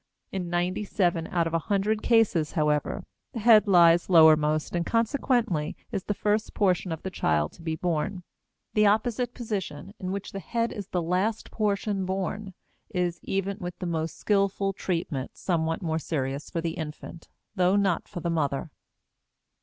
[0.31, 5.75] In ninety seven out of a hundred cases, however, the head lies lowermost and consequently
[5.91, 8.23] is the first portion of the child to be born.
[8.73, 12.55] The opposite position, in which the head is the last portion born,
[12.89, 18.07] is, even with the most skillful treatment, somewhat more serious for the infant, though not
[18.07, 18.71] for the mother.